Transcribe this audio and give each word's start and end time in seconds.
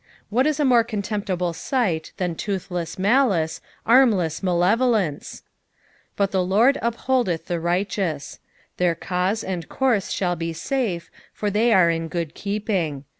What 0.31 0.47
is 0.47 0.59
a 0.59 0.65
more 0.65 0.83
contemptible 0.83 1.53
sight 1.53 2.11
than 2.17 2.33
toothless 2.33 2.97
malice, 2.97 3.61
armless 3.85 4.41
malevolence!" 4.41 5.43
But 6.17 6.33
lAe 6.33 6.41
Lord 6.41 6.79
vpholdieth 6.81 7.45
the 7.45 7.59
righteout." 7.59 8.39
Their 8.77 8.95
cause 8.95 9.43
and 9.43 9.69
course 9.69 10.09
shaU 10.09 10.33
be 10.33 10.53
safe, 10.53 11.11
for 11.31 11.51
they 11.51 11.71
are 11.71 11.91
in 11.91 12.07
good 12.07 12.33
keeping. 12.33 13.03